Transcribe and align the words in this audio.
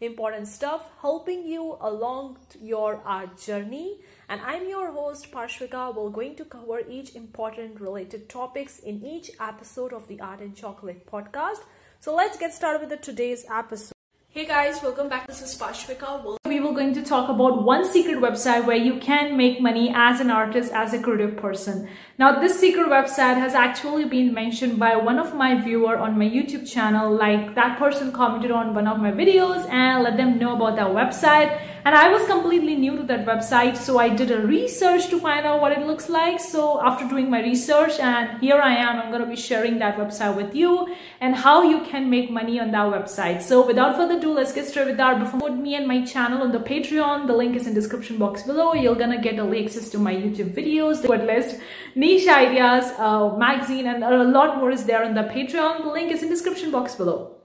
important 0.00 0.48
stuff, 0.48 0.90
helping 1.00 1.46
you 1.46 1.76
along 1.80 2.38
your 2.60 3.00
art 3.04 3.38
journey. 3.38 4.00
And 4.28 4.40
I'm 4.40 4.68
your 4.68 4.90
host 4.92 5.30
Parshvika. 5.30 5.94
We're 5.94 6.10
going 6.10 6.36
to 6.36 6.44
cover 6.44 6.80
each 6.88 7.14
important 7.14 7.80
related 7.80 8.28
topics 8.28 8.78
in 8.78 9.04
each 9.04 9.30
episode 9.40 9.92
of 9.92 10.08
the 10.08 10.20
Art 10.20 10.40
and 10.40 10.56
Chocolate 10.56 11.06
podcast. 11.06 11.62
So 12.00 12.14
let's 12.14 12.38
get 12.38 12.52
started 12.52 12.80
with 12.80 12.90
the 12.90 12.96
today's 12.96 13.44
episode. 13.50 13.93
Hey 14.34 14.46
guys, 14.46 14.82
welcome 14.82 15.08
back. 15.08 15.28
This 15.28 15.42
is 15.42 15.56
Pashvika. 15.56 16.38
We 16.44 16.58
were 16.58 16.72
going 16.72 16.92
to 16.94 17.04
talk 17.04 17.28
about 17.28 17.62
one 17.62 17.88
secret 17.88 18.16
website 18.16 18.66
where 18.66 18.76
you 18.76 18.98
can 18.98 19.36
make 19.36 19.60
money 19.60 19.92
as 19.94 20.18
an 20.18 20.28
artist, 20.28 20.72
as 20.72 20.92
a 20.92 21.00
creative 21.00 21.36
person. 21.36 21.88
Now, 22.18 22.40
this 22.40 22.58
secret 22.58 22.88
website 22.88 23.36
has 23.36 23.54
actually 23.54 24.06
been 24.06 24.34
mentioned 24.34 24.80
by 24.80 24.96
one 24.96 25.20
of 25.20 25.36
my 25.36 25.62
viewer 25.62 25.96
on 25.98 26.18
my 26.18 26.28
YouTube 26.28 26.68
channel. 26.68 27.14
Like 27.14 27.54
that 27.54 27.78
person 27.78 28.10
commented 28.10 28.50
on 28.50 28.74
one 28.74 28.88
of 28.88 28.98
my 28.98 29.12
videos 29.12 29.68
and 29.70 30.02
let 30.02 30.16
them 30.16 30.36
know 30.40 30.56
about 30.56 30.74
that 30.74 30.88
website 30.88 31.56
and 31.84 31.94
I 31.94 32.08
was 32.08 32.26
completely 32.26 32.76
new 32.76 32.96
to 32.96 33.02
that 33.04 33.26
website 33.26 33.76
so 33.76 33.98
I 33.98 34.08
did 34.08 34.30
a 34.30 34.40
research 34.40 35.08
to 35.08 35.18
find 35.20 35.44
out 35.44 35.60
what 35.60 35.72
it 35.72 35.86
looks 35.86 36.08
like. 36.08 36.40
So 36.40 36.82
after 36.82 37.06
doing 37.06 37.28
my 37.28 37.42
research 37.42 37.98
and 38.00 38.40
here 38.40 38.58
I 38.58 38.74
am 38.74 39.00
I'm 39.00 39.20
to 39.20 39.26
be 39.26 39.36
sharing 39.36 39.78
that 39.80 39.98
website 39.98 40.34
with 40.34 40.54
you 40.54 40.94
and 41.20 41.34
how 41.34 41.62
you 41.62 41.82
can 41.82 42.08
make 42.08 42.30
money 42.30 42.58
on 42.58 42.70
that 42.70 42.86
website. 42.86 43.42
So 43.42 43.66
without 43.66 43.96
further 43.96 44.16
ado 44.16 44.32
let's 44.32 44.52
get 44.52 44.66
started 44.66 44.92
with 44.92 44.96
that 44.96 45.18
before 45.18 45.50
me 45.50 45.74
and 45.74 45.86
my 45.86 46.04
channel 46.06 46.42
on 46.42 46.52
the 46.52 46.58
Patreon 46.58 47.26
the 47.26 47.34
link 47.34 47.54
is 47.54 47.66
in 47.66 47.74
description 47.74 48.16
box 48.16 48.42
below. 48.44 48.72
You're 48.72 48.94
gonna 48.94 49.20
get 49.20 49.38
a 49.38 49.44
access 49.64 49.90
to 49.90 49.98
my 49.98 50.14
YouTube 50.14 50.54
videos 50.54 51.02
the 51.02 51.08
word 51.08 51.26
list 51.26 51.60
niche 51.94 52.26
ideas 52.28 52.92
uh, 52.98 53.36
magazine 53.36 53.86
and 53.86 54.02
a 54.02 54.24
lot 54.24 54.56
more 54.56 54.70
is 54.70 54.84
there 54.84 55.04
on 55.04 55.14
the 55.14 55.24
Patreon. 55.24 55.82
The 55.82 55.90
link 55.90 56.10
is 56.10 56.22
in 56.22 56.30
description 56.30 56.70
box 56.70 56.94
below. 56.94 57.36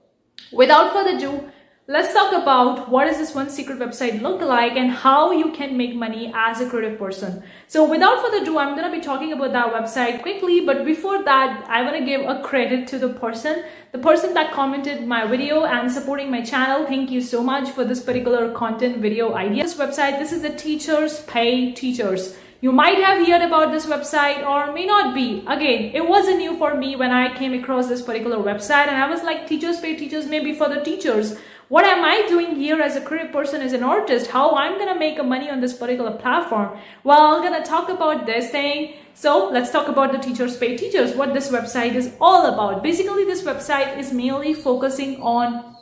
Without 0.50 0.92
further 0.94 1.16
ado 1.16 1.50
let's 1.90 2.12
talk 2.14 2.32
about 2.32 2.88
what 2.88 3.06
does 3.06 3.18
this 3.18 3.34
one 3.34 3.50
secret 3.50 3.76
website 3.80 4.22
look 4.22 4.40
like 4.40 4.76
and 4.76 4.92
how 4.92 5.32
you 5.32 5.50
can 5.50 5.76
make 5.76 5.92
money 5.92 6.30
as 6.36 6.60
a 6.60 6.70
creative 6.70 6.96
person. 6.96 7.42
So 7.66 7.84
without 7.84 8.22
further 8.22 8.42
ado, 8.42 8.58
I'm 8.58 8.76
going 8.76 8.88
to 8.88 8.96
be 8.96 9.02
talking 9.02 9.32
about 9.32 9.52
that 9.54 9.72
website 9.74 10.22
quickly. 10.22 10.64
But 10.64 10.84
before 10.84 11.24
that, 11.24 11.64
I 11.68 11.82
want 11.82 11.96
to 11.96 12.04
give 12.04 12.20
a 12.20 12.42
credit 12.44 12.86
to 12.88 12.98
the 13.00 13.08
person, 13.08 13.64
the 13.90 13.98
person 13.98 14.34
that 14.34 14.52
commented 14.52 15.04
my 15.04 15.26
video 15.26 15.64
and 15.64 15.90
supporting 15.90 16.30
my 16.30 16.42
channel. 16.42 16.86
Thank 16.86 17.10
you 17.10 17.20
so 17.20 17.42
much 17.42 17.70
for 17.70 17.84
this 17.84 18.00
particular 18.00 18.52
content 18.52 18.98
video 18.98 19.34
idea. 19.34 19.64
This 19.64 19.74
website, 19.74 20.20
this 20.20 20.30
is 20.30 20.42
the 20.42 20.50
Teachers 20.50 21.22
Pay 21.24 21.72
Teachers. 21.72 22.36
You 22.60 22.70
might 22.70 22.98
have 22.98 23.26
heard 23.26 23.42
about 23.42 23.72
this 23.72 23.86
website 23.86 24.46
or 24.46 24.72
may 24.72 24.86
not 24.86 25.12
be. 25.12 25.42
Again, 25.48 25.90
it 25.92 26.06
wasn't 26.08 26.38
new 26.38 26.56
for 26.56 26.74
me 26.74 26.94
when 26.94 27.10
I 27.10 27.36
came 27.36 27.54
across 27.54 27.88
this 27.88 28.02
particular 28.02 28.36
website 28.36 28.86
and 28.86 28.96
I 28.96 29.10
was 29.10 29.24
like, 29.24 29.48
teachers 29.48 29.80
pay 29.80 29.96
teachers, 29.96 30.26
maybe 30.26 30.52
for 30.52 30.68
the 30.68 30.84
teachers 30.84 31.36
what 31.70 31.84
am 31.84 32.04
I 32.04 32.26
doing 32.26 32.56
here 32.56 32.82
as 32.82 32.96
a 32.96 33.00
creative 33.00 33.30
person, 33.30 33.62
as 33.62 33.72
an 33.72 33.84
artist, 33.84 34.32
how 34.32 34.56
I'm 34.56 34.76
to 34.92 34.98
make 34.98 35.24
money 35.24 35.48
on 35.48 35.60
this 35.60 35.72
particular 35.72 36.10
platform? 36.10 36.76
Well, 37.04 37.36
I'm 37.36 37.42
to 37.62 37.62
talk 37.62 37.88
about 37.88 38.26
this 38.26 38.50
thing. 38.50 38.94
So 39.14 39.48
let's 39.50 39.70
talk 39.70 39.86
about 39.86 40.10
the 40.10 40.18
Teachers 40.18 40.56
Pay 40.56 40.76
Teachers, 40.76 41.14
what 41.14 41.32
this 41.32 41.48
website 41.48 41.94
is 41.94 42.12
all 42.20 42.46
about. 42.46 42.82
Basically, 42.82 43.24
this 43.24 43.42
website 43.42 43.98
is 43.98 44.12
mainly 44.12 44.52
focusing 44.52 45.22
on 45.22 45.76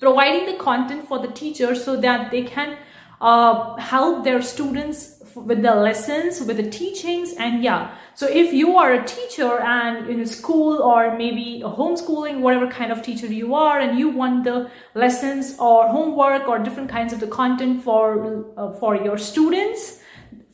providing 0.00 0.46
the 0.46 0.58
content 0.58 1.06
for 1.06 1.20
the 1.20 1.28
teachers 1.28 1.84
so 1.84 1.94
that 2.00 2.32
they 2.32 2.42
can 2.42 2.76
uh, 3.20 3.76
help 3.76 4.24
their 4.24 4.42
students 4.42 5.19
with 5.34 5.62
the 5.62 5.74
lessons, 5.74 6.40
with 6.40 6.56
the 6.56 6.70
teachings, 6.70 7.34
and 7.34 7.62
yeah. 7.62 7.94
So 8.14 8.26
if 8.26 8.52
you 8.52 8.76
are 8.76 8.92
a 8.92 9.04
teacher 9.04 9.60
and 9.60 10.08
in 10.08 10.20
a 10.20 10.26
school 10.26 10.82
or 10.82 11.16
maybe 11.16 11.62
a 11.64 11.68
homeschooling, 11.68 12.40
whatever 12.40 12.66
kind 12.68 12.92
of 12.92 13.02
teacher 13.02 13.26
you 13.26 13.54
are, 13.54 13.78
and 13.78 13.98
you 13.98 14.08
want 14.08 14.44
the 14.44 14.70
lessons 14.94 15.56
or 15.58 15.88
homework 15.88 16.48
or 16.48 16.58
different 16.58 16.90
kinds 16.90 17.12
of 17.12 17.20
the 17.20 17.26
content 17.26 17.82
for 17.82 18.44
uh, 18.56 18.72
for 18.72 18.96
your 18.96 19.16
students, 19.16 20.00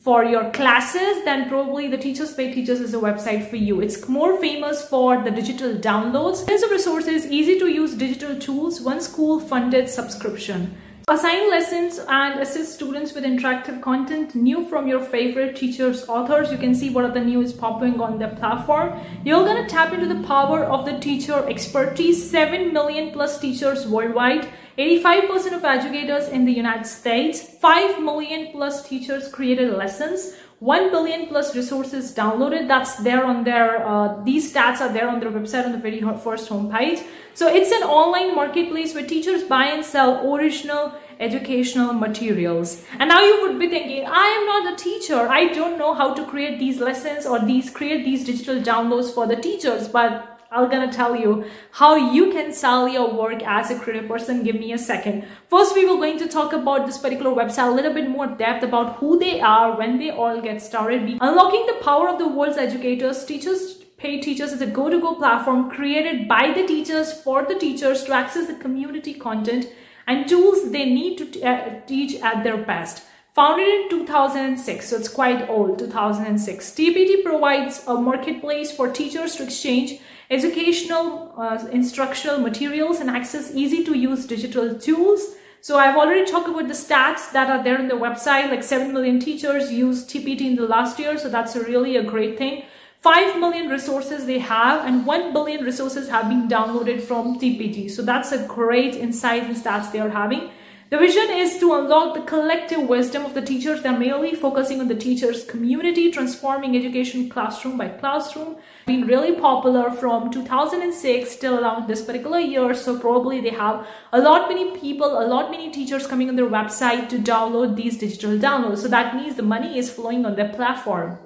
for 0.07 0.23
your 0.23 0.49
classes, 0.51 1.25
then 1.25 1.49
probably 1.49 1.89
the 1.89 1.97
Teachers 1.97 2.33
Pay 2.33 2.53
Teachers 2.53 2.79
is 2.79 2.93
a 2.93 2.97
website 2.97 3.49
for 3.49 3.57
you. 3.57 3.81
It's 3.81 4.07
more 4.07 4.39
famous 4.39 4.87
for 4.87 5.21
the 5.21 5.31
digital 5.31 5.73
downloads. 5.73 6.45
Tons 6.47 6.63
of 6.63 6.71
resources, 6.71 7.25
easy 7.25 7.59
to 7.59 7.67
use 7.67 7.93
digital 7.93 8.39
tools, 8.39 8.79
one 8.79 9.01
school 9.01 9.39
funded 9.39 9.89
subscription. 9.89 10.77
Assign 11.09 11.49
lessons 11.49 12.01
and 12.09 12.41
assist 12.41 12.73
students 12.73 13.13
with 13.13 13.23
interactive 13.23 13.81
content 13.81 14.35
new 14.35 14.67
from 14.67 14.89
your 14.89 14.99
favorite 14.99 15.55
teachers, 15.55 16.03
authors. 16.09 16.51
You 16.51 16.57
can 16.57 16.75
see 16.75 16.89
what 16.89 17.05
are 17.05 17.13
the 17.13 17.21
news 17.21 17.53
popping 17.53 18.01
on 18.01 18.19
the 18.19 18.27
platform. 18.27 18.99
You're 19.23 19.45
going 19.45 19.63
to 19.63 19.69
tap 19.69 19.93
into 19.93 20.13
the 20.13 20.21
power 20.27 20.65
of 20.65 20.83
the 20.83 20.99
teacher 20.99 21.47
expertise. 21.47 22.29
7 22.29 22.73
million 22.73 23.13
plus 23.13 23.39
teachers 23.39 23.87
worldwide. 23.87 24.49
85% 24.77 25.53
of 25.53 25.63
educators 25.63 26.27
in 26.27 26.43
the 26.43 26.51
United 26.51 26.85
States. 26.85 27.41
5 27.41 28.03
million 28.03 28.51
plus 28.51 28.85
teachers 28.85 29.29
created 29.29 29.75
lessons. 29.75 30.33
1 30.59 30.89
billion 30.89 31.27
plus 31.27 31.55
resources 31.55 32.15
downloaded 32.15 32.67
that's 32.67 32.95
there 32.95 33.23
on 33.23 33.43
their 33.43 33.85
uh, 33.85 34.23
these 34.23 34.51
stats 34.51 34.81
are 34.81 34.91
there 34.91 35.07
on 35.07 35.19
their 35.19 35.29
website 35.29 35.65
on 35.65 35.71
the 35.71 35.77
very 35.77 36.01
first 36.17 36.49
homepage. 36.49 37.03
So 37.35 37.47
it's 37.47 37.71
an 37.71 37.83
online 37.83 38.33
marketplace 38.33 38.95
where 38.95 39.05
teachers 39.05 39.43
buy 39.43 39.65
and 39.65 39.85
sell 39.85 40.33
original 40.33 40.93
educational 41.19 41.93
materials. 41.93 42.83
And 42.97 43.09
now 43.09 43.21
you 43.21 43.41
would 43.43 43.59
be 43.59 43.69
thinking 43.69 44.05
i 44.07 44.25
am 44.37 44.45
not 44.47 44.73
a 44.73 44.83
teacher. 44.83 45.27
I 45.29 45.53
don't 45.53 45.77
know 45.77 45.93
how 45.93 46.15
to 46.15 46.25
create 46.25 46.57
these 46.57 46.79
lessons 46.79 47.27
or 47.27 47.37
these 47.37 47.69
create 47.69 48.03
these 48.03 48.25
digital 48.25 48.59
downloads 48.59 49.13
for 49.13 49.27
the 49.27 49.35
teachers 49.35 49.87
but 49.87 50.36
I'm 50.51 50.69
gonna 50.69 50.91
tell 50.91 51.15
you 51.15 51.45
how 51.71 51.95
you 51.95 52.31
can 52.31 52.53
sell 52.53 52.87
your 52.87 53.13
work 53.13 53.43
as 53.43 53.69
a 53.69 53.77
creative 53.77 54.07
person. 54.07 54.43
Give 54.43 54.55
me 54.55 54.71
a 54.73 54.77
second. 54.77 55.25
First, 55.49 55.75
we 55.75 55.85
were 55.85 55.97
going 55.97 56.17
to 56.19 56.27
talk 56.27 56.53
about 56.53 56.85
this 56.85 56.97
particular 56.97 57.31
website 57.31 57.71
a 57.71 57.75
little 57.75 57.93
bit 57.93 58.09
more 58.09 58.27
depth 58.27 58.63
about 58.63 58.95
who 58.97 59.19
they 59.19 59.41
are, 59.41 59.77
when 59.77 59.97
they 59.99 60.09
all 60.09 60.41
get 60.41 60.61
started. 60.61 61.17
Unlocking 61.19 61.65
the 61.65 61.83
power 61.83 62.07
of 62.09 62.17
the 62.17 62.27
world's 62.27 62.57
educators, 62.57 63.25
teachers 63.25 63.83
Pay 63.97 64.21
Teachers 64.21 64.53
is 64.53 64.61
a 64.61 64.67
go-to-go 64.67 65.15
platform 65.15 65.71
created 65.71 66.27
by 66.27 66.53
the 66.53 66.67
teachers 66.67 67.11
for 67.11 67.43
the 67.43 67.55
teachers 67.55 68.03
to 68.03 68.13
access 68.13 68.45
the 68.45 68.53
community 68.53 69.15
content 69.15 69.67
and 70.05 70.29
tools 70.29 70.71
they 70.71 70.85
need 70.85 71.17
to 71.17 71.41
uh, 71.41 71.81
teach 71.87 72.21
at 72.21 72.43
their 72.43 72.57
best. 72.57 73.03
Founded 73.37 73.67
in 73.67 73.89
2006, 73.91 74.89
so 74.89 74.95
it's 74.95 75.07
quite 75.07 75.47
old, 75.47 75.77
2006. 75.77 76.71
TPT 76.71 77.23
provides 77.23 77.83
a 77.85 77.93
marketplace 77.93 78.71
for 78.71 78.91
teachers 78.91 79.35
to 79.35 79.43
exchange 79.43 79.99
educational 80.31 81.35
uh, 81.37 81.63
instructional 81.71 82.39
materials 82.39 82.99
and 82.99 83.11
access 83.11 83.53
easy 83.53 83.83
to 83.83 83.95
use 83.95 84.25
digital 84.25 84.73
tools. 84.79 85.35
So 85.61 85.77
I've 85.77 85.95
already 85.95 86.25
talked 86.25 86.49
about 86.49 86.67
the 86.67 86.73
stats 86.73 87.31
that 87.31 87.47
are 87.47 87.63
there 87.63 87.77
on 87.77 87.89
the 87.89 87.93
website, 87.93 88.49
like 88.49 88.63
7 88.63 88.91
million 88.91 89.19
teachers 89.19 89.71
used 89.71 90.09
TPT 90.09 90.41
in 90.41 90.55
the 90.55 90.65
last 90.65 90.97
year. 90.97 91.15
So 91.19 91.29
that's 91.29 91.55
a 91.55 91.63
really 91.63 91.95
a 91.95 92.03
great 92.03 92.39
thing. 92.39 92.63
5 93.01 93.39
million 93.39 93.69
resources 93.69 94.25
they 94.25 94.39
have 94.39 94.83
and 94.83 95.05
1 95.05 95.31
billion 95.31 95.63
resources 95.63 96.09
have 96.09 96.27
been 96.27 96.47
downloaded 96.47 97.01
from 97.01 97.39
TPT. 97.39 97.91
So 97.91 98.01
that's 98.01 98.31
a 98.31 98.47
great 98.47 98.95
insight 98.95 99.43
and 99.43 99.55
stats 99.55 99.91
they 99.91 99.99
are 99.99 100.09
having. 100.09 100.49
The 100.89 100.97
vision 100.97 101.29
is 101.31 101.59
to 101.59 101.73
unlock 101.73 102.13
the 102.13 102.21
collective 102.21 102.87
wisdom 102.87 103.25
of 103.25 103.33
the 103.33 103.41
teachers. 103.41 103.83
They're 103.83 103.99
mainly 103.99 104.33
focusing 104.33 104.79
on 104.79 104.87
the 104.87 104.95
teachers' 104.95 105.43
community, 105.43 106.09
transforming 106.11 106.77
education 106.77 107.27
classroom 107.27 107.77
by 107.77 107.89
classroom. 107.89 108.55
Been 108.85 109.05
really 109.05 109.33
popular 109.33 109.91
from 109.91 110.31
2006 110.31 111.35
till 111.35 111.59
around 111.59 111.89
this 111.89 112.05
particular 112.05 112.39
year. 112.39 112.73
So 112.73 112.97
probably 112.97 113.41
they 113.41 113.49
have 113.49 113.85
a 114.13 114.21
lot 114.21 114.47
many 114.47 114.79
people, 114.79 115.19
a 115.19 115.27
lot 115.27 115.51
many 115.51 115.69
teachers 115.71 116.07
coming 116.07 116.29
on 116.29 116.37
their 116.37 116.49
website 116.49 117.09
to 117.09 117.19
download 117.19 117.75
these 117.75 117.97
digital 117.97 118.37
downloads. 118.37 118.77
So 118.77 118.87
that 118.87 119.13
means 119.13 119.35
the 119.35 119.43
money 119.43 119.77
is 119.77 119.91
flowing 119.91 120.25
on 120.25 120.37
their 120.37 120.53
platform. 120.53 121.17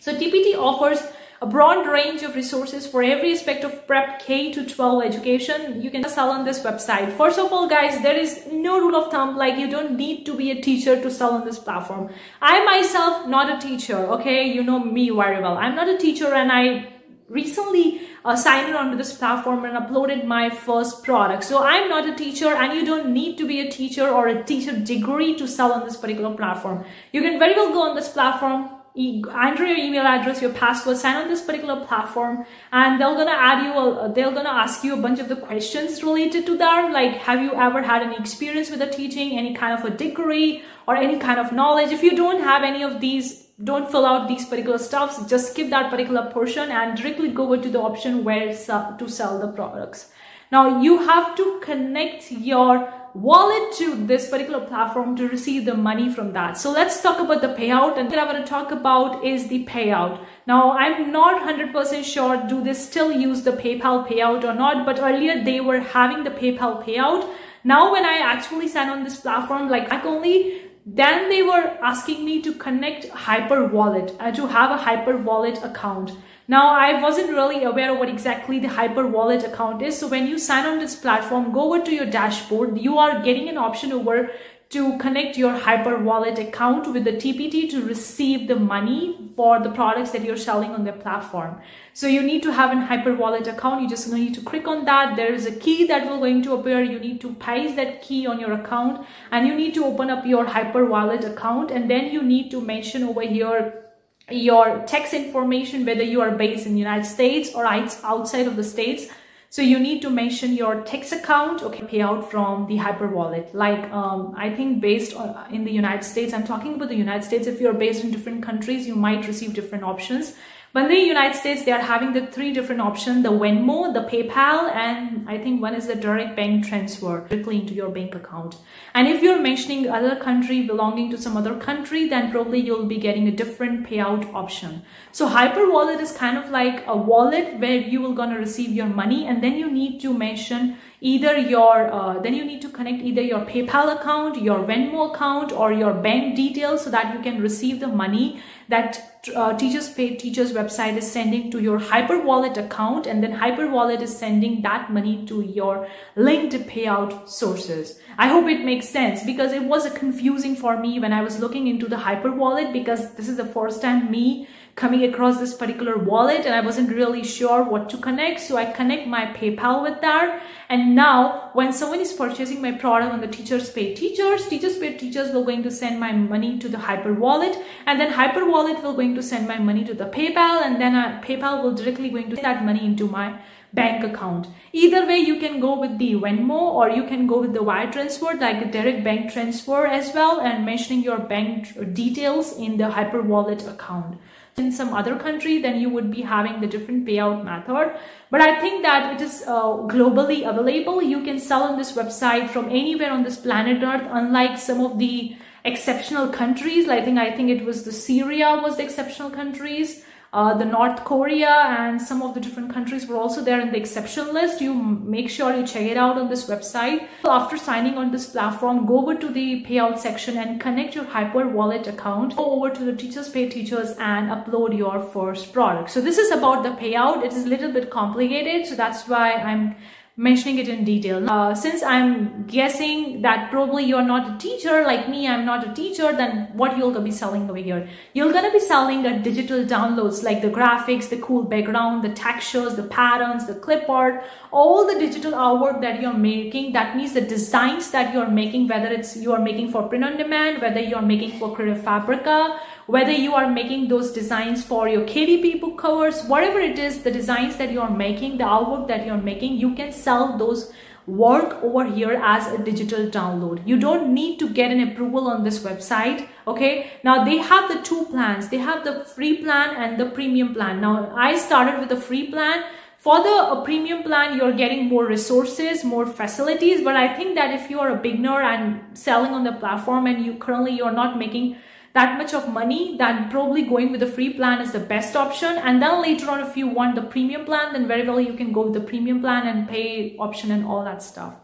So 0.00 0.14
TPT 0.14 0.54
offers 0.54 1.00
a 1.40 1.46
broad 1.46 1.86
range 1.86 2.22
of 2.22 2.34
resources 2.34 2.86
for 2.86 3.02
every 3.02 3.32
aspect 3.32 3.62
of 3.62 3.86
prep 3.86 4.20
K 4.20 4.52
to 4.52 4.66
12 4.66 5.04
education. 5.04 5.80
You 5.80 5.90
can 5.90 6.02
sell 6.08 6.30
on 6.30 6.44
this 6.44 6.62
website. 6.62 7.16
First 7.16 7.38
of 7.38 7.52
all, 7.52 7.68
guys, 7.68 8.02
there 8.02 8.16
is 8.16 8.48
no 8.50 8.80
rule 8.80 8.96
of 8.96 9.12
thumb 9.12 9.36
like 9.36 9.56
you 9.56 9.70
don't 9.70 9.96
need 9.96 10.26
to 10.26 10.36
be 10.36 10.50
a 10.50 10.60
teacher 10.60 11.00
to 11.00 11.10
sell 11.10 11.34
on 11.34 11.44
this 11.44 11.58
platform. 11.58 12.10
I 12.42 12.64
myself 12.64 13.28
not 13.28 13.56
a 13.56 13.66
teacher, 13.66 13.96
okay? 13.96 14.52
You 14.52 14.64
know 14.64 14.80
me 14.80 15.10
very 15.10 15.40
well. 15.40 15.56
I'm 15.56 15.76
not 15.76 15.88
a 15.88 15.96
teacher 15.96 16.34
and 16.34 16.50
I 16.50 16.92
recently 17.28 18.00
uh, 18.24 18.34
signed 18.34 18.74
on 18.74 18.90
to 18.90 18.96
this 18.96 19.12
platform 19.16 19.64
and 19.64 19.76
uploaded 19.76 20.24
my 20.24 20.50
first 20.50 21.04
product. 21.04 21.44
So 21.44 21.62
I'm 21.62 21.88
not 21.88 22.08
a 22.08 22.16
teacher 22.16 22.48
and 22.48 22.74
you 22.74 22.84
don't 22.84 23.12
need 23.12 23.38
to 23.38 23.46
be 23.46 23.60
a 23.60 23.70
teacher 23.70 24.08
or 24.08 24.26
a 24.26 24.42
teacher 24.42 24.76
degree 24.76 25.36
to 25.36 25.46
sell 25.46 25.72
on 25.72 25.84
this 25.84 25.96
particular 25.96 26.34
platform. 26.34 26.84
You 27.12 27.22
can 27.22 27.38
very 27.38 27.54
well 27.54 27.72
go 27.72 27.82
on 27.82 27.94
this 27.94 28.08
platform 28.08 28.70
enter 28.98 29.66
your 29.66 29.78
email 29.78 30.02
address, 30.02 30.42
your 30.42 30.52
password, 30.52 30.96
sign 30.96 31.16
on 31.16 31.28
this 31.28 31.42
particular 31.42 31.84
platform, 31.86 32.44
and 32.72 33.00
they're 33.00 33.14
gonna 33.14 33.30
add 33.30 33.64
you. 33.64 33.72
A, 33.72 34.12
they're 34.12 34.32
gonna 34.32 34.48
ask 34.48 34.84
you 34.84 34.94
a 34.94 35.00
bunch 35.00 35.20
of 35.20 35.28
the 35.28 35.36
questions 35.36 36.02
related 36.02 36.46
to 36.46 36.56
that, 36.58 36.92
like 36.92 37.14
have 37.28 37.40
you 37.40 37.52
ever 37.54 37.82
had 37.82 38.02
any 38.02 38.16
experience 38.16 38.70
with 38.70 38.80
the 38.80 38.88
teaching, 38.88 39.38
any 39.38 39.54
kind 39.54 39.78
of 39.78 39.84
a 39.84 39.96
degree, 39.96 40.62
or 40.86 40.96
any 40.96 41.18
kind 41.18 41.38
of 41.38 41.52
knowledge. 41.52 41.92
If 41.92 42.02
you 42.02 42.16
don't 42.16 42.42
have 42.42 42.62
any 42.62 42.82
of 42.82 43.00
these 43.00 43.48
don't 43.62 43.90
fill 43.90 44.06
out 44.06 44.28
these 44.28 44.44
particular 44.46 44.78
stuffs 44.78 45.20
just 45.28 45.50
skip 45.50 45.68
that 45.70 45.90
particular 45.90 46.30
portion 46.30 46.70
and 46.70 46.96
directly 46.96 47.28
go 47.28 47.44
over 47.46 47.56
to 47.60 47.68
the 47.68 47.80
option 47.80 48.22
where 48.22 48.54
to 48.54 49.08
sell 49.08 49.38
the 49.40 49.48
products 49.48 50.12
now 50.52 50.80
you 50.80 50.98
have 50.98 51.36
to 51.36 51.58
connect 51.60 52.30
your 52.30 52.92
wallet 53.14 53.72
to 53.78 53.94
this 54.06 54.28
particular 54.28 54.66
platform 54.66 55.16
to 55.16 55.28
receive 55.28 55.64
the 55.64 55.74
money 55.74 56.12
from 56.12 56.32
that. 56.32 56.56
So 56.58 56.70
let's 56.70 57.00
talk 57.02 57.18
about 57.18 57.42
the 57.42 57.48
payout 57.48 57.98
and 57.98 58.08
what 58.08 58.18
I 58.18 58.24
want 58.24 58.44
to 58.44 58.48
talk 58.48 58.70
about 58.70 59.24
is 59.24 59.48
the 59.48 59.64
payout. 59.64 60.24
Now 60.46 60.72
I'm 60.72 61.10
not 61.10 61.42
100% 61.42 62.04
sure 62.04 62.36
do 62.48 62.62
they 62.62 62.74
still 62.74 63.10
use 63.10 63.42
the 63.42 63.52
PayPal 63.52 64.06
payout 64.06 64.44
or 64.44 64.54
not 64.54 64.84
but 64.86 65.00
earlier 65.00 65.42
they 65.42 65.60
were 65.60 65.80
having 65.80 66.24
the 66.24 66.30
PayPal 66.30 66.84
payout. 66.84 67.28
Now 67.64 67.92
when 67.92 68.04
I 68.04 68.18
actually 68.18 68.68
sign 68.68 68.88
on 68.88 69.04
this 69.04 69.20
platform 69.20 69.68
like 69.68 69.92
I 69.92 70.00
only 70.02 70.67
then 70.94 71.28
they 71.28 71.42
were 71.42 71.66
asking 71.82 72.24
me 72.24 72.40
to 72.42 72.52
connect 72.54 73.08
hyper 73.10 73.64
wallet 73.64 74.14
uh, 74.20 74.30
to 74.32 74.46
have 74.46 74.70
a 74.70 74.82
hyper 74.88 75.16
wallet 75.16 75.62
account 75.62 76.12
now, 76.50 76.70
I 76.70 76.98
wasn't 77.02 77.28
really 77.28 77.64
aware 77.64 77.92
of 77.92 77.98
what 77.98 78.08
exactly 78.08 78.58
the 78.58 78.68
Hyper 78.68 79.06
Wallet 79.06 79.44
account 79.44 79.82
is. 79.82 79.98
So 79.98 80.08
when 80.08 80.26
you 80.26 80.38
sign 80.38 80.64
on 80.64 80.78
this 80.78 80.96
platform, 80.96 81.52
go 81.52 81.74
over 81.74 81.84
to 81.84 81.94
your 81.94 82.06
dashboard. 82.06 82.78
You 82.78 82.96
are 82.96 83.22
getting 83.22 83.50
an 83.50 83.58
option 83.58 83.92
over 83.92 84.30
to 84.70 84.98
connect 84.98 85.38
your 85.38 85.52
Hyper 85.52 85.96
Wallet 85.96 86.38
account 86.38 86.92
with 86.92 87.04
the 87.04 87.12
TPT 87.12 87.70
to 87.70 87.82
receive 87.82 88.48
the 88.48 88.56
money 88.56 89.30
for 89.34 89.60
the 89.60 89.70
products 89.70 90.10
that 90.10 90.22
you're 90.22 90.36
selling 90.36 90.72
on 90.72 90.84
their 90.84 90.92
platform. 90.92 91.58
So 91.94 92.06
you 92.06 92.22
need 92.22 92.42
to 92.42 92.52
have 92.52 92.70
an 92.70 92.82
Hyper 92.82 93.14
Wallet 93.14 93.46
account. 93.46 93.82
You 93.82 93.88
just 93.88 94.12
need 94.12 94.34
to 94.34 94.42
click 94.42 94.68
on 94.68 94.84
that. 94.84 95.16
There 95.16 95.32
is 95.32 95.46
a 95.46 95.52
key 95.52 95.86
that 95.86 96.06
will 96.06 96.18
going 96.18 96.42
to 96.42 96.52
appear. 96.52 96.82
You 96.82 96.98
need 96.98 97.18
to 97.22 97.32
paste 97.34 97.76
that 97.76 98.02
key 98.02 98.26
on 98.26 98.38
your 98.38 98.52
account 98.52 99.06
and 99.30 99.46
you 99.46 99.54
need 99.54 99.72
to 99.74 99.86
open 99.86 100.10
up 100.10 100.26
your 100.26 100.44
Hyper 100.44 100.84
Wallet 100.84 101.24
account 101.24 101.70
and 101.70 101.90
then 101.90 102.12
you 102.12 102.22
need 102.22 102.50
to 102.50 102.60
mention 102.60 103.04
over 103.04 103.22
here 103.22 103.84
your 104.30 104.84
tax 104.86 105.14
information, 105.14 105.86
whether 105.86 106.02
you 106.02 106.20
are 106.20 106.32
based 106.32 106.66
in 106.66 106.74
the 106.74 106.78
United 106.78 107.06
States 107.06 107.54
or 107.54 107.64
outside 107.64 108.46
of 108.46 108.56
the 108.56 108.64
States. 108.64 109.06
So 109.50 109.62
you 109.62 109.78
need 109.78 110.02
to 110.02 110.10
mention 110.10 110.52
your 110.52 110.82
tax 110.82 111.10
account, 111.10 111.62
okay, 111.62 111.80
payout 111.80 112.30
from 112.30 112.66
the 112.66 112.76
Hyper 112.76 113.08
Wallet. 113.08 113.54
Like, 113.54 113.90
um, 113.90 114.34
I 114.36 114.54
think 114.54 114.82
based 114.82 115.14
on, 115.14 115.52
in 115.52 115.64
the 115.64 115.72
United 115.72 116.04
States, 116.04 116.34
I'm 116.34 116.44
talking 116.44 116.74
about 116.74 116.90
the 116.90 116.96
United 116.96 117.24
States. 117.24 117.46
If 117.46 117.58
you're 117.58 117.72
based 117.72 118.04
in 118.04 118.10
different 118.10 118.42
countries, 118.42 118.86
you 118.86 118.94
might 118.94 119.26
receive 119.26 119.54
different 119.54 119.84
options. 119.84 120.34
But 120.74 120.82
in 120.84 120.88
the 120.88 121.00
United 121.00 121.34
States, 121.34 121.64
they 121.64 121.72
are 121.72 121.80
having 121.80 122.12
the 122.12 122.26
three 122.26 122.52
different 122.52 122.82
options, 122.82 123.22
the 123.22 123.30
Venmo, 123.30 123.92
the 123.94 124.00
PayPal, 124.00 124.70
and 124.70 125.26
I 125.26 125.38
think 125.38 125.62
one 125.62 125.74
is 125.74 125.86
the 125.86 125.94
direct 125.94 126.36
bank 126.36 126.66
transfer 126.66 127.26
directly 127.26 127.60
into 127.60 127.72
your 127.72 127.88
bank 127.88 128.14
account. 128.14 128.56
And 128.94 129.08
if 129.08 129.22
you're 129.22 129.40
mentioning 129.40 129.88
other 129.88 130.16
country 130.16 130.66
belonging 130.66 131.10
to 131.10 131.18
some 131.18 131.38
other 131.38 131.58
country, 131.58 132.06
then 132.06 132.30
probably 132.30 132.60
you'll 132.60 132.84
be 132.84 132.98
getting 132.98 133.26
a 133.28 133.30
different 133.30 133.86
payout 133.86 134.32
option. 134.34 134.82
So 135.10 135.26
Hyper 135.26 135.70
Wallet 135.70 136.00
is 136.00 136.12
kind 136.12 136.36
of 136.36 136.50
like 136.50 136.84
a 136.86 136.96
wallet 136.96 137.58
where 137.58 137.76
you 137.76 138.02
will 138.02 138.14
gonna 138.14 138.38
receive 138.38 138.70
your 138.70 138.86
money 138.86 139.26
and 139.26 139.42
then 139.42 139.54
you 139.56 139.70
need 139.70 140.00
to 140.00 140.12
mention 140.12 140.76
either 141.00 141.36
your 141.36 141.92
uh, 141.92 142.18
then 142.20 142.34
you 142.34 142.44
need 142.44 142.60
to 142.60 142.68
connect 142.68 143.02
either 143.02 143.22
your 143.22 143.40
paypal 143.40 143.94
account 143.96 144.40
your 144.42 144.58
venmo 144.64 145.12
account 145.12 145.52
or 145.52 145.72
your 145.72 145.92
bank 145.94 146.34
details 146.36 146.84
so 146.84 146.90
that 146.90 147.14
you 147.14 147.20
can 147.20 147.40
receive 147.40 147.80
the 147.80 147.86
money 147.86 148.40
that 148.68 149.18
uh, 149.34 149.56
teachers 149.56 149.92
pay 149.92 150.14
teachers 150.16 150.52
website 150.52 150.96
is 150.96 151.10
sending 151.10 151.50
to 151.50 151.60
your 151.60 151.78
hyper 151.78 152.20
wallet 152.20 152.56
account 152.56 153.06
and 153.06 153.22
then 153.22 153.32
hyper 153.32 153.68
wallet 153.68 154.02
is 154.02 154.16
sending 154.16 154.62
that 154.62 154.92
money 154.92 155.24
to 155.26 155.42
your 155.42 155.88
linked 156.16 156.54
payout 156.68 157.28
sources. 157.28 157.98
I 158.16 158.28
hope 158.28 158.48
it 158.48 158.64
makes 158.64 158.88
sense 158.88 159.24
because 159.24 159.52
it 159.52 159.62
was 159.62 159.90
confusing 159.90 160.56
for 160.56 160.78
me 160.78 160.98
when 160.98 161.12
i 161.12 161.22
was 161.22 161.38
looking 161.40 161.66
into 161.66 161.88
the 161.88 161.96
hyper 161.96 162.30
wallet 162.32 162.72
because 162.72 163.14
this 163.14 163.28
is 163.28 163.36
the 163.36 163.44
first 163.44 163.82
time 163.82 164.10
me 164.10 164.48
coming 164.78 165.02
across 165.02 165.38
this 165.40 165.54
particular 165.54 165.98
wallet 165.98 166.46
and 166.46 166.54
I 166.54 166.60
wasn't 166.60 166.90
really 166.90 167.24
sure 167.24 167.64
what 167.64 167.90
to 167.90 167.98
connect. 167.98 168.40
So 168.40 168.56
I 168.56 168.66
connect 168.66 169.08
my 169.08 169.26
PayPal 169.26 169.82
with 169.82 170.00
that. 170.02 170.40
And 170.68 170.94
now 170.94 171.50
when 171.52 171.72
someone 171.72 172.00
is 172.00 172.12
purchasing 172.12 172.62
my 172.62 172.72
product 172.72 173.12
on 173.12 173.20
the 173.20 173.26
teachers 173.26 173.70
pay 173.70 173.92
teachers, 173.94 174.46
teachers 174.46 174.78
pay 174.78 174.96
teachers 174.96 175.32
will 175.32 175.44
going 175.44 175.64
to 175.64 175.70
send 175.70 175.98
my 175.98 176.12
money 176.12 176.58
to 176.60 176.68
the 176.68 176.78
Hyper 176.78 177.12
wallet 177.12 177.58
and 177.86 178.00
then 178.00 178.12
Hyper 178.12 178.48
wallet 178.48 178.80
will 178.82 178.94
going 178.94 179.16
to 179.16 179.22
send 179.22 179.48
my 179.48 179.58
money 179.58 179.84
to 179.84 179.94
the 179.94 180.06
PayPal 180.06 180.62
and 180.64 180.80
then 180.80 180.94
uh, 180.94 181.20
PayPal 181.24 181.62
will 181.62 181.74
directly 181.74 182.10
going 182.10 182.30
to 182.30 182.36
send 182.36 182.46
that 182.46 182.64
money 182.64 182.84
into 182.84 183.08
my 183.08 183.36
bank 183.74 184.02
account. 184.04 184.46
Either 184.72 185.06
way, 185.06 185.18
you 185.18 185.38
can 185.38 185.60
go 185.60 185.78
with 185.78 185.98
the 185.98 186.14
Venmo 186.14 186.60
or 186.78 186.88
you 186.88 187.04
can 187.06 187.26
go 187.26 187.40
with 187.40 187.52
the 187.52 187.62
wire 187.62 187.90
transfer, 187.92 188.32
like 188.34 188.64
a 188.64 188.70
direct 188.70 189.04
bank 189.04 189.30
transfer 189.30 189.86
as 189.86 190.14
well, 190.14 190.40
and 190.40 190.64
mentioning 190.64 191.02
your 191.02 191.18
bank 191.18 191.94
details 191.94 192.56
in 192.56 192.78
the 192.78 192.88
Hyper 192.88 193.20
Wallet 193.20 193.66
account 193.66 194.18
in 194.58 194.70
some 194.72 194.94
other 194.94 195.16
country 195.16 195.60
then 195.62 195.80
you 195.80 195.88
would 195.88 196.10
be 196.10 196.22
having 196.22 196.60
the 196.60 196.66
different 196.66 197.06
payout 197.06 197.44
method. 197.44 197.98
But 198.30 198.40
i 198.40 198.60
think 198.60 198.82
that 198.82 199.14
it 199.14 199.20
is 199.20 199.44
uh, 199.46 199.72
globally 199.94 200.48
available. 200.48 201.02
You 201.02 201.22
can 201.22 201.38
sell 201.38 201.62
on 201.62 201.78
this 201.78 201.92
website 201.92 202.50
from 202.50 202.66
anywhere 202.66 203.12
on 203.12 203.22
this 203.22 203.36
planet 203.36 203.82
earth 203.82 204.06
unlike 204.10 204.58
some 204.58 204.80
of 204.80 204.98
the 204.98 205.36
exceptional 205.64 206.28
countries. 206.28 206.88
I 206.88 207.00
think 207.02 207.18
i 207.18 207.30
think 207.30 207.50
it 207.50 207.64
was 207.64 207.84
the 207.84 207.92
syria 207.92 208.60
was 208.62 208.76
the 208.76 208.84
exceptional 208.84 209.30
countries 209.30 210.04
uh, 210.32 210.52
the 210.54 210.64
North 210.64 211.04
Korea 211.04 211.48
and 211.78 212.00
some 212.00 212.22
of 212.22 212.34
the 212.34 212.40
different 212.40 212.72
countries 212.72 213.06
were 213.06 213.16
also 213.16 213.42
there 213.42 213.60
in 213.60 213.70
the 213.70 213.78
exception 213.78 214.34
list. 214.34 214.60
You 214.60 214.74
make 214.74 215.30
sure 215.30 215.56
you 215.56 215.66
check 215.66 215.86
it 215.86 215.96
out 215.96 216.18
on 216.18 216.28
this 216.28 216.48
website. 216.48 217.08
After 217.24 217.56
signing 217.56 217.96
on 217.96 218.12
this 218.12 218.26
platform, 218.26 218.84
go 218.84 218.98
over 218.98 219.14
to 219.14 219.28
the 219.28 219.64
payout 219.64 219.98
section 219.98 220.36
and 220.36 220.60
connect 220.60 220.94
your 220.94 221.04
Hyper 221.04 221.48
Wallet 221.48 221.86
account. 221.86 222.36
Go 222.36 222.44
over 222.44 222.68
to 222.70 222.84
the 222.84 222.94
Teachers 222.94 223.30
Pay 223.30 223.48
Teachers 223.48 223.92
and 223.98 224.30
upload 224.30 224.76
your 224.76 225.00
first 225.00 225.52
product. 225.52 225.90
So 225.90 226.00
this 226.00 226.18
is 226.18 226.30
about 226.30 226.62
the 226.62 226.70
payout. 226.70 227.24
It 227.24 227.32
is 227.32 227.46
a 227.46 227.48
little 227.48 227.72
bit 227.72 227.88
complicated. 227.88 228.66
So 228.66 228.74
that's 228.74 229.08
why 229.08 229.32
I'm 229.32 229.76
mentioning 230.18 230.58
it 230.58 230.68
in 230.68 230.84
detail. 230.84 231.30
Uh, 231.30 231.54
since 231.54 231.80
I'm 231.80 232.44
guessing 232.48 233.22
that 233.22 233.52
probably 233.52 233.84
you're 233.84 234.02
not 234.02 234.34
a 234.34 234.38
teacher 234.38 234.82
like 234.82 235.08
me, 235.08 235.28
I'm 235.28 235.46
not 235.46 235.68
a 235.68 235.72
teacher, 235.72 236.12
then 236.12 236.48
what 236.54 236.76
you're 236.76 236.90
gonna 236.92 237.04
be 237.04 237.12
selling 237.12 237.48
over 237.48 237.58
here? 237.58 237.88
You're 238.14 238.32
gonna 238.32 238.50
be 238.50 238.58
selling 238.58 239.06
a 239.06 239.22
digital 239.22 239.64
downloads 239.64 240.24
like 240.24 240.42
the 240.42 240.48
graphics, 240.48 241.08
the 241.08 241.18
cool 241.18 241.44
background, 241.44 242.02
the 242.02 242.08
textures, 242.08 242.74
the 242.74 242.82
patterns, 242.82 243.46
the 243.46 243.54
clip 243.54 243.88
art, 243.88 244.24
all 244.50 244.88
the 244.88 244.98
digital 244.98 245.32
artwork 245.34 245.80
that 245.82 246.02
you're 246.02 246.12
making. 246.12 246.72
That 246.72 246.96
means 246.96 247.12
the 247.12 247.20
designs 247.20 247.92
that 247.92 248.12
you're 248.12 248.28
making, 248.28 248.66
whether 248.66 248.88
it's 248.88 249.16
you 249.16 249.32
are 249.32 249.40
making 249.40 249.70
for 249.70 249.84
print 249.84 250.02
on 250.02 250.16
demand, 250.16 250.60
whether 250.60 250.80
you're 250.80 251.00
making 251.00 251.38
for 251.38 251.54
Creative 251.54 251.80
Fabrica, 251.80 252.58
whether 252.88 253.12
you 253.12 253.34
are 253.34 253.50
making 253.50 253.86
those 253.88 254.12
designs 254.12 254.64
for 254.64 254.88
your 254.88 255.02
KDP 255.02 255.60
book 255.60 255.76
covers, 255.76 256.22
whatever 256.24 256.58
it 256.58 256.78
is, 256.78 257.02
the 257.02 257.10
designs 257.10 257.58
that 257.58 257.70
you're 257.70 257.90
making, 257.90 258.38
the 258.38 258.44
artwork 258.44 258.88
that 258.88 259.04
you're 259.04 259.18
making, 259.18 259.58
you 259.58 259.74
can 259.74 259.92
sell 259.92 260.38
those 260.38 260.72
work 261.06 261.62
over 261.62 261.84
here 261.84 262.18
as 262.22 262.46
a 262.46 262.56
digital 262.64 263.06
download. 263.08 263.60
You 263.66 263.78
don't 263.78 264.14
need 264.14 264.38
to 264.38 264.48
get 264.48 264.70
an 264.70 264.80
approval 264.80 265.28
on 265.28 265.44
this 265.44 265.62
website. 265.62 266.28
Okay. 266.46 266.90
Now 267.04 267.24
they 267.24 267.36
have 267.36 267.68
the 267.68 267.82
two 267.82 268.06
plans. 268.06 268.48
They 268.48 268.56
have 268.56 268.84
the 268.84 269.04
free 269.04 269.36
plan 269.42 269.76
and 269.76 270.00
the 270.00 270.06
premium 270.06 270.54
plan. 270.54 270.80
Now 270.80 271.14
I 271.14 271.36
started 271.36 271.80
with 271.80 271.90
the 271.90 272.00
free 272.00 272.30
plan. 272.30 272.64
For 272.96 273.22
the 273.22 273.62
premium 273.64 274.02
plan, 274.02 274.36
you're 274.36 274.52
getting 274.52 274.86
more 274.86 275.06
resources, 275.06 275.84
more 275.84 276.06
facilities. 276.06 276.82
But 276.82 276.96
I 276.96 277.14
think 277.14 277.34
that 277.34 277.54
if 277.54 277.70
you 277.70 277.80
are 277.80 277.90
a 277.90 277.96
beginner 277.96 278.40
and 278.42 278.96
selling 278.96 279.32
on 279.32 279.44
the 279.44 279.52
platform 279.52 280.06
and 280.06 280.24
you 280.24 280.34
currently 280.36 280.72
you're 280.72 280.92
not 280.92 281.18
making 281.18 281.56
that 281.94 282.18
much 282.18 282.34
of 282.34 282.48
money 282.52 282.96
then 282.98 283.30
probably 283.30 283.62
going 283.62 283.90
with 283.90 284.00
the 284.00 284.06
free 284.06 284.32
plan 284.34 284.60
is 284.60 284.72
the 284.72 284.80
best 284.80 285.16
option. 285.16 285.56
And 285.56 285.82
then 285.82 286.02
later 286.02 286.30
on 286.30 286.40
if 286.40 286.56
you 286.56 286.68
want 286.68 286.94
the 286.94 287.02
premium 287.02 287.44
plan 287.44 287.72
then 287.72 287.88
very 287.88 288.06
well 288.06 288.20
you 288.20 288.34
can 288.34 288.52
go 288.52 288.62
with 288.62 288.74
the 288.74 288.80
premium 288.80 289.20
plan 289.20 289.46
and 289.46 289.68
pay 289.68 290.16
option 290.18 290.50
and 290.50 290.64
all 290.64 290.84
that 290.84 291.02
stuff. 291.02 291.36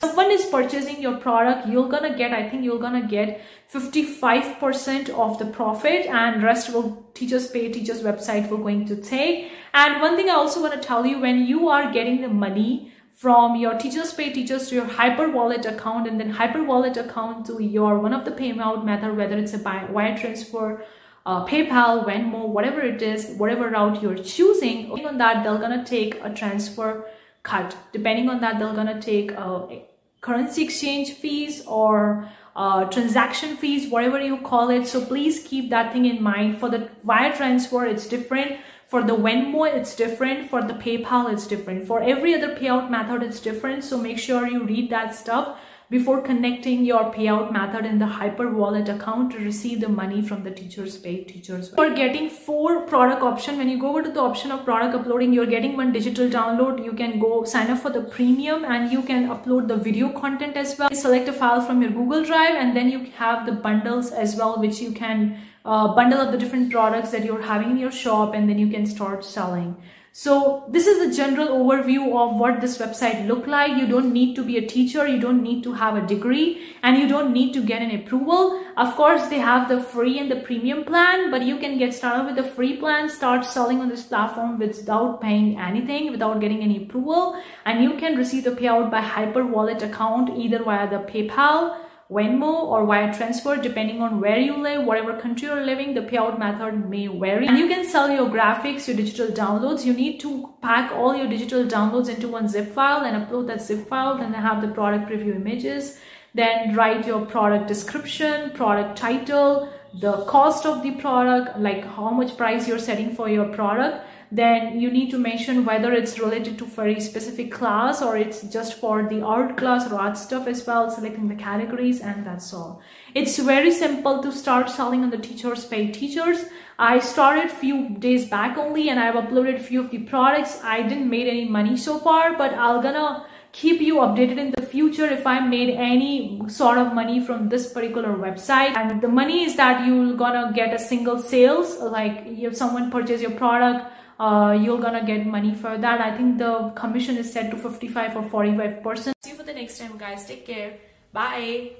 Someone 0.00 0.32
is 0.32 0.46
purchasing 0.46 1.00
your 1.00 1.16
product 1.18 1.68
you're 1.68 1.88
gonna 1.88 2.16
get 2.16 2.32
i 2.32 2.48
think 2.48 2.64
you're 2.64 2.80
gonna 2.80 3.06
get 3.06 3.40
55% 3.72 5.10
of 5.10 5.38
the 5.38 5.46
profit 5.46 6.06
and 6.06 6.42
rest 6.42 6.72
will 6.72 7.06
teachers 7.14 7.48
pay 7.50 7.70
teachers 7.72 8.02
website 8.02 8.50
will 8.50 8.58
going 8.58 8.84
to 8.86 8.96
take. 8.96 9.52
And 9.72 10.00
one 10.00 10.16
thing 10.16 10.28
i 10.28 10.34
also 10.34 10.60
want 10.60 10.74
to 10.74 10.80
tell 10.80 11.06
you 11.06 11.20
when 11.20 11.46
you 11.46 11.68
are 11.68 11.92
getting 11.92 12.20
the 12.20 12.28
money 12.28 12.92
from 13.22 13.54
your 13.56 13.74
teachers 13.78 14.12
pay 14.12 14.32
teachers 14.32 14.68
to 14.68 14.74
your 14.74 14.86
hyper 14.98 15.28
wallet 15.34 15.66
account 15.72 16.08
and 16.08 16.18
then 16.20 16.30
hyper 16.38 16.62
wallet 16.70 16.96
account 16.96 17.46
to 17.46 17.62
your 17.62 17.98
one 17.98 18.12
of 18.12 18.24
the 18.24 18.32
payment 18.40 18.84
method 18.84 19.16
whether 19.16 19.38
it's 19.38 19.54
a 19.54 19.62
wire 19.96 20.16
transfer 20.18 20.84
uh, 21.26 21.46
paypal 21.46 22.04
venmo 22.08 22.48
whatever 22.48 22.80
it 22.80 23.00
is 23.00 23.28
whatever 23.42 23.70
route 23.70 24.02
you're 24.02 24.22
choosing 24.32 24.90
on 24.90 25.18
that 25.18 25.44
they're 25.44 25.64
gonna 25.66 25.84
take 25.84 26.18
a 26.24 26.34
transfer 26.42 27.04
cut 27.44 27.76
depending 27.92 28.28
on 28.28 28.40
that 28.40 28.58
they're 28.58 28.74
gonna 28.74 29.00
take 29.00 29.30
a 29.32 29.82
currency 30.20 30.64
exchange 30.64 31.12
fees 31.14 31.64
or 31.66 32.28
uh, 32.54 32.84
transaction 32.84 33.56
fees, 33.56 33.90
whatever 33.90 34.20
you 34.20 34.38
call 34.38 34.70
it. 34.70 34.86
So 34.86 35.04
please 35.04 35.42
keep 35.42 35.70
that 35.70 35.92
thing 35.92 36.04
in 36.04 36.22
mind. 36.22 36.58
For 36.58 36.68
the 36.68 36.88
wire 37.02 37.34
transfer, 37.34 37.84
it's 37.86 38.06
different. 38.06 38.58
For 38.92 39.02
the 39.02 39.16
Venmo, 39.16 39.64
it's 39.74 39.96
different. 39.96 40.50
For 40.50 40.60
the 40.60 40.74
PayPal, 40.74 41.32
it's 41.32 41.46
different. 41.46 41.86
For 41.86 42.02
every 42.02 42.34
other 42.34 42.54
payout 42.54 42.90
method, 42.90 43.22
it's 43.22 43.40
different. 43.40 43.84
So 43.84 43.96
make 43.96 44.18
sure 44.18 44.46
you 44.46 44.64
read 44.64 44.90
that 44.90 45.14
stuff 45.14 45.58
before 45.92 46.20
connecting 46.26 46.84
your 46.88 47.00
payout 47.14 47.52
method 47.54 47.84
in 47.88 47.98
the 48.02 48.06
hyper 48.18 48.48
wallet 48.58 48.88
account 48.92 49.32
to 49.32 49.44
receive 49.46 49.80
the 49.80 49.90
money 49.96 50.22
from 50.28 50.42
the 50.44 50.50
teachers 50.60 50.96
paid 51.06 51.28
teachers 51.28 51.68
for 51.80 51.88
getting 51.98 52.30
four 52.30 52.80
product 52.92 53.22
option. 53.30 53.58
When 53.58 53.68
you 53.68 53.78
go 53.78 53.90
over 53.90 54.02
to 54.02 54.10
the 54.10 54.20
option 54.20 54.52
of 54.56 54.64
product 54.64 54.94
uploading 55.00 55.34
you're 55.34 55.52
getting 55.54 55.76
one 55.76 55.92
digital 55.92 56.30
download. 56.30 56.82
You 56.82 56.94
can 57.02 57.18
go 57.20 57.44
sign 57.44 57.70
up 57.70 57.80
for 57.80 57.90
the 57.90 58.00
premium 58.16 58.64
and 58.64 58.90
you 58.90 59.02
can 59.02 59.28
upload 59.36 59.68
the 59.68 59.76
video 59.76 60.08
content 60.18 60.56
as 60.56 60.78
well. 60.78 60.94
Select 60.94 61.28
a 61.28 61.32
file 61.44 61.60
from 61.60 61.82
your 61.82 61.90
google 61.90 62.24
drive 62.24 62.54
and 62.54 62.74
then 62.74 62.90
you 62.90 63.00
have 63.22 63.44
the 63.44 63.52
bundles 63.52 64.12
as 64.12 64.36
well 64.36 64.58
which 64.58 64.80
you 64.80 64.92
can 64.92 65.38
uh, 65.64 65.94
bundle 65.94 66.22
up 66.22 66.32
the 66.32 66.38
different 66.38 66.72
products 66.72 67.10
that 67.10 67.24
you're 67.24 67.42
having 67.42 67.72
in 67.72 67.76
your 67.76 67.92
shop 67.92 68.34
and 68.34 68.48
then 68.48 68.58
you 68.58 68.68
can 68.68 68.86
start 68.86 69.24
selling 69.24 69.76
so 70.14 70.64
this 70.68 70.86
is 70.86 70.98
the 70.98 71.16
general 71.16 71.48
overview 71.48 72.14
of 72.22 72.38
what 72.38 72.60
this 72.60 72.76
website 72.76 73.26
look 73.26 73.46
like. 73.46 73.78
You 73.78 73.86
don't 73.86 74.12
need 74.12 74.34
to 74.36 74.44
be 74.44 74.58
a 74.58 74.66
teacher. 74.66 75.06
You 75.08 75.18
don't 75.18 75.42
need 75.42 75.62
to 75.62 75.72
have 75.72 75.96
a 75.96 76.06
degree 76.06 76.76
and 76.82 76.98
you 76.98 77.08
don't 77.08 77.32
need 77.32 77.54
to 77.54 77.62
get 77.62 77.80
an 77.80 77.90
approval. 77.90 78.62
Of 78.76 78.94
course, 78.94 79.28
they 79.28 79.38
have 79.38 79.70
the 79.70 79.82
free 79.82 80.18
and 80.18 80.30
the 80.30 80.36
premium 80.36 80.84
plan, 80.84 81.30
but 81.30 81.46
you 81.46 81.56
can 81.56 81.78
get 81.78 81.94
started 81.94 82.26
with 82.26 82.36
the 82.36 82.50
free 82.50 82.76
plan, 82.76 83.08
start 83.08 83.46
selling 83.46 83.80
on 83.80 83.88
this 83.88 84.02
platform 84.02 84.58
without 84.58 85.22
paying 85.22 85.58
anything, 85.58 86.10
without 86.10 86.40
getting 86.40 86.60
any 86.60 86.84
approval. 86.84 87.40
And 87.64 87.82
you 87.82 87.94
can 87.94 88.18
receive 88.18 88.44
the 88.44 88.50
payout 88.50 88.90
by 88.90 89.00
Hyper 89.00 89.46
Wallet 89.46 89.82
account, 89.82 90.36
either 90.36 90.62
via 90.62 90.90
the 90.90 90.98
PayPal, 91.10 91.78
Venmo 92.12 92.52
or 92.74 92.84
wire 92.84 93.12
transfer 93.12 93.56
depending 93.56 94.00
on 94.02 94.20
where 94.20 94.38
you 94.38 94.56
live, 94.56 94.84
whatever 94.84 95.18
country 95.18 95.48
you're 95.48 95.64
living, 95.64 95.94
the 95.94 96.02
payout 96.02 96.38
method 96.38 96.88
may 96.88 97.06
vary. 97.06 97.46
And 97.46 97.58
you 97.58 97.68
can 97.68 97.88
sell 97.88 98.10
your 98.10 98.28
graphics, 98.28 98.86
your 98.86 98.96
digital 98.96 99.28
downloads. 99.28 99.84
You 99.84 99.94
need 99.94 100.20
to 100.20 100.52
pack 100.60 100.92
all 100.92 101.16
your 101.16 101.28
digital 101.28 101.64
downloads 101.64 102.08
into 102.08 102.28
one 102.28 102.48
zip 102.48 102.72
file 102.72 103.04
and 103.04 103.24
upload 103.24 103.46
that 103.48 103.62
zip 103.62 103.86
file 103.88 104.18
then 104.18 104.34
have 104.34 104.60
the 104.60 104.68
product 104.68 105.10
preview 105.10 105.34
images. 105.36 105.98
Then 106.34 106.74
write 106.74 107.06
your 107.06 107.26
product 107.26 107.68
description, 107.68 108.50
product 108.50 108.96
title, 108.96 109.68
the 109.94 110.24
cost 110.24 110.64
of 110.64 110.82
the 110.82 110.92
product, 110.92 111.58
like 111.58 111.84
how 111.84 112.10
much 112.10 112.36
price 112.36 112.66
you're 112.66 112.78
setting 112.78 113.14
for 113.14 113.28
your 113.28 113.46
product 113.46 114.06
then 114.34 114.80
you 114.80 114.90
need 114.90 115.10
to 115.10 115.18
mention 115.18 115.66
whether 115.66 115.92
it's 115.92 116.18
related 116.18 116.56
to 116.58 116.64
very 116.64 116.98
specific 117.00 117.52
class 117.52 118.00
or 118.00 118.16
it's 118.16 118.40
just 118.44 118.80
for 118.80 119.06
the 119.06 119.20
art 119.20 119.58
class 119.58 119.92
or 119.92 120.00
art 120.00 120.16
stuff 120.16 120.46
as 120.46 120.66
well 120.66 120.90
selecting 120.90 121.28
the 121.28 121.34
categories 121.34 122.00
and 122.00 122.24
that's 122.24 122.54
all. 122.54 122.80
It's 123.14 123.38
very 123.38 123.70
simple 123.70 124.22
to 124.22 124.32
start 124.32 124.70
selling 124.70 125.02
on 125.02 125.10
the 125.10 125.18
teachers 125.18 125.66
pay 125.66 125.90
teachers. 125.90 126.46
I 126.78 127.00
started 127.00 127.50
few 127.50 127.90
days 127.90 128.24
back 128.24 128.56
only 128.56 128.88
and 128.88 128.98
i've 128.98 129.16
uploaded 129.22 129.60
few 129.60 129.80
of 129.80 129.90
the 129.90 129.98
products. 129.98 130.58
I 130.64 130.80
didn't 130.80 131.10
made 131.10 131.28
any 131.28 131.44
money 131.44 131.76
so 131.76 131.98
far 131.98 132.32
but 132.38 132.54
i'll 132.54 132.80
gonna 132.80 133.26
keep 133.52 133.82
you 133.82 133.96
updated 133.96 134.38
in 134.38 134.50
the 134.52 134.62
future 134.62 135.04
if 135.04 135.26
I 135.26 135.40
made 135.40 135.74
any 135.76 136.40
sort 136.48 136.78
of 136.78 136.94
money 136.94 137.22
from 137.22 137.50
this 137.50 137.70
particular 137.70 138.14
website. 138.14 138.74
And 138.74 139.02
the 139.02 139.08
money 139.08 139.44
is 139.44 139.56
that 139.56 139.86
you're 139.86 140.14
gonna 140.14 140.52
get 140.54 140.72
a 140.72 140.78
single 140.78 141.18
sales 141.18 141.78
like 141.78 142.24
if 142.26 142.56
someone 142.56 142.90
purchase 142.90 143.20
your 143.20 143.32
product 143.32 143.92
uh, 144.22 144.52
you're 144.52 144.78
gonna 144.78 145.04
get 145.04 145.26
money 145.26 145.54
for 145.54 145.76
that. 145.76 146.00
I 146.00 146.16
think 146.16 146.38
the 146.38 146.72
commission 146.76 147.16
is 147.16 147.32
set 147.32 147.50
to 147.50 147.56
55 147.56 148.16
or 148.16 148.22
45 148.28 148.82
percent. 148.82 149.16
See 149.24 149.30
you 149.30 149.36
for 149.36 149.42
the 149.42 149.54
next 149.54 149.78
time, 149.78 149.98
guys. 149.98 150.26
Take 150.26 150.46
care. 150.46 150.74
Bye. 151.12 151.72